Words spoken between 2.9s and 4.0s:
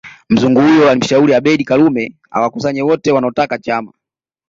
wanaotaka chama